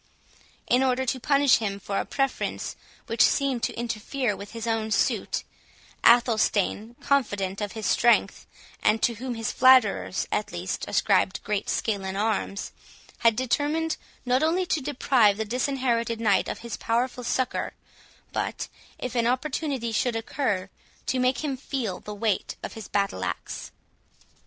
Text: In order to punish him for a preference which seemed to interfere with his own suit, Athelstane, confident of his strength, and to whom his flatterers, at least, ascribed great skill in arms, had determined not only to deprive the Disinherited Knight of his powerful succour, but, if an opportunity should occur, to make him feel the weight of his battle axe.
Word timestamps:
In 0.65 0.81
order 0.81 1.05
to 1.05 1.19
punish 1.19 1.57
him 1.57 1.79
for 1.79 1.99
a 1.99 2.05
preference 2.05 2.75
which 3.05 3.21
seemed 3.21 3.61
to 3.61 3.73
interfere 3.77 4.35
with 4.35 4.53
his 4.53 4.65
own 4.65 4.89
suit, 4.89 5.43
Athelstane, 6.03 6.95
confident 6.99 7.61
of 7.61 7.73
his 7.73 7.85
strength, 7.85 8.47
and 8.81 8.99
to 9.03 9.13
whom 9.13 9.35
his 9.35 9.51
flatterers, 9.51 10.27
at 10.31 10.51
least, 10.51 10.85
ascribed 10.87 11.43
great 11.43 11.69
skill 11.69 12.03
in 12.03 12.15
arms, 12.15 12.71
had 13.19 13.35
determined 13.35 13.97
not 14.25 14.41
only 14.41 14.65
to 14.65 14.81
deprive 14.81 15.37
the 15.37 15.45
Disinherited 15.45 16.19
Knight 16.19 16.47
of 16.47 16.61
his 16.65 16.77
powerful 16.77 17.23
succour, 17.23 17.73
but, 18.33 18.69
if 18.97 19.13
an 19.13 19.27
opportunity 19.27 19.91
should 19.91 20.15
occur, 20.15 20.67
to 21.05 21.19
make 21.19 21.43
him 21.43 21.55
feel 21.55 21.99
the 21.99 22.15
weight 22.15 22.55
of 22.63 22.73
his 22.73 22.87
battle 22.87 23.23
axe. 23.23 23.69